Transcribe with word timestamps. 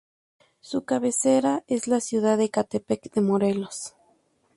Su 0.61 0.83
cabecera 0.83 1.63
es 1.67 1.87
la 1.87 1.99
ciudad 1.99 2.39
de 2.39 2.45
Ecatepec 2.45 3.13
de 3.13 3.21
Morelos. 3.21 3.95